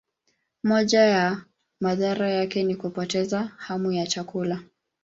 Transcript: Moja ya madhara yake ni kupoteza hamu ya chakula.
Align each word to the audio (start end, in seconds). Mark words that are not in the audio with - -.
Moja 0.63 0.99
ya 0.99 1.45
madhara 1.81 2.31
yake 2.31 2.63
ni 2.63 2.75
kupoteza 2.75 3.51
hamu 3.57 3.91
ya 3.91 4.07
chakula. 4.07 4.63